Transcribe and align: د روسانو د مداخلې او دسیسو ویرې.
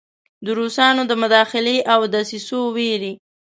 د 0.45 0.47
روسانو 0.59 1.01
د 1.07 1.13
مداخلې 1.21 1.77
او 1.93 1.99
دسیسو 2.13 2.59
ویرې. 2.75 3.13